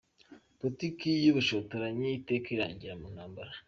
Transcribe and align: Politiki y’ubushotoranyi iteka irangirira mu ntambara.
Politiki 0.59 1.09
y’ubushotoranyi 1.23 2.09
iteka 2.19 2.47
irangirira 2.55 2.93
mu 3.01 3.07
ntambara. 3.13 3.51